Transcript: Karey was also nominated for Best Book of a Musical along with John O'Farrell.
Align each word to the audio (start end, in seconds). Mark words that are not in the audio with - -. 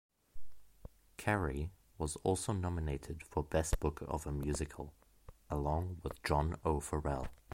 Karey 1.19 1.69
was 1.99 2.15
also 2.23 2.53
nominated 2.53 3.21
for 3.21 3.43
Best 3.43 3.79
Book 3.79 4.03
of 4.07 4.25
a 4.25 4.31
Musical 4.31 4.93
along 5.47 5.99
with 6.01 6.23
John 6.23 6.55
O'Farrell. 6.65 7.27